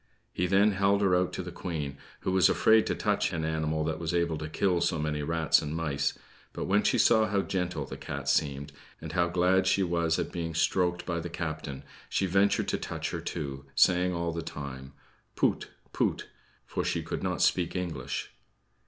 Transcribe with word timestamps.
He 0.33 0.47
then 0.47 0.71
held 0.71 1.01
her 1.03 1.15
out 1.15 1.31
to 1.33 1.43
the 1.43 1.51
Queen, 1.51 1.95
who 2.21 2.31
was 2.31 2.49
afraid 2.49 2.87
to 2.87 2.95
touch 2.95 3.31
an 3.31 3.45
animal 3.45 3.83
that 3.83 3.99
was 3.99 4.15
able 4.15 4.35
to 4.39 4.49
kill 4.49 4.81
so 4.81 4.97
many 4.97 5.21
rats 5.21 5.61
and 5.61 5.75
mice; 5.75 6.17
but 6.53 6.65
when 6.65 6.81
she 6.81 6.97
saw 6.97 7.27
how 7.27 7.41
gentle 7.43 7.85
the 7.85 7.97
cat 7.97 8.27
seemed, 8.27 8.71
and 8.99 9.11
how 9.11 9.27
glad 9.29 9.67
she 9.67 9.83
was 9.83 10.17
at 10.17 10.31
being 10.31 10.55
stroked 10.55 11.05
by 11.05 11.19
the 11.19 11.29
captain, 11.29 11.83
she 12.09 12.25
ventured 12.25 12.67
to 12.69 12.79
touch 12.79 13.11
her 13.11 13.21
too, 13.21 13.65
saying 13.75 14.11
all 14.11 14.31
the 14.31 14.41
time: 14.41 14.93
"Poot, 15.35 15.69
poot," 15.93 16.27
for 16.65 16.83
she 16.83 17.03
could 17.03 17.21
not 17.21 17.39
speak 17.43 17.75
English. 17.75 18.31